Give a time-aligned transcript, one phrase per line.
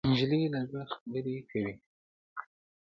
[0.09, 1.73] نجلۍ له زړه خبرې کوي.